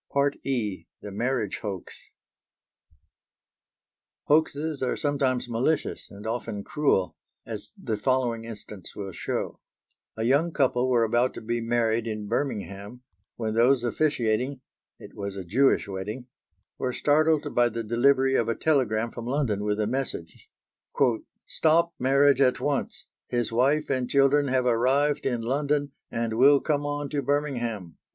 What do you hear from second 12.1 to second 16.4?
Birmingham when those officiating it was a Jewish wedding